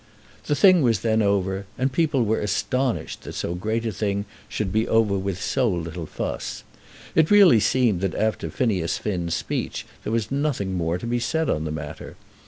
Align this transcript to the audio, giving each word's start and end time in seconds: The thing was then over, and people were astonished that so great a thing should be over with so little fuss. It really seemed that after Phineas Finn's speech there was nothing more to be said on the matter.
The 0.47 0.55
thing 0.55 0.81
was 0.81 1.01
then 1.01 1.21
over, 1.21 1.67
and 1.77 1.91
people 1.93 2.25
were 2.25 2.39
astonished 2.39 3.21
that 3.21 3.33
so 3.33 3.53
great 3.53 3.85
a 3.85 3.91
thing 3.91 4.25
should 4.49 4.71
be 4.73 4.87
over 4.87 5.15
with 5.15 5.39
so 5.39 5.69
little 5.69 6.07
fuss. 6.07 6.63
It 7.13 7.29
really 7.29 7.59
seemed 7.59 8.01
that 8.01 8.15
after 8.15 8.49
Phineas 8.49 8.97
Finn's 8.97 9.35
speech 9.35 9.85
there 10.03 10.11
was 10.11 10.31
nothing 10.31 10.73
more 10.73 10.97
to 10.97 11.05
be 11.05 11.19
said 11.19 11.51
on 11.51 11.65
the 11.65 11.71
matter. 11.71 12.15